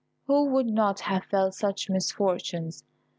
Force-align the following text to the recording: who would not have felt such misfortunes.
who 0.25 0.45
would 0.45 0.65
not 0.65 0.99
have 1.01 1.23
felt 1.25 1.53
such 1.53 1.87
misfortunes. 1.87 2.83